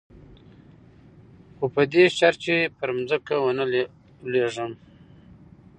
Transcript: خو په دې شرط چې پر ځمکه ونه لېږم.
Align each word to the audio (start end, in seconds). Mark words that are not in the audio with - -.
خو 1.55 1.65
په 1.73 1.81
دې 1.91 2.03
شرط 2.17 2.37
چې 2.45 2.55
پر 2.77 2.89
ځمکه 3.09 3.35
ونه 3.41 3.65
لېږم. 4.31 4.71